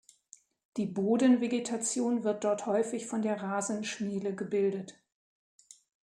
Die 0.77 0.87
Bodenvegetation 0.87 2.23
wird 2.23 2.43
dort 2.43 2.65
häufig 2.65 3.05
von 3.05 3.21
der 3.21 3.39
Rasenschmiele 3.43 4.33
gebildet. 4.33 4.99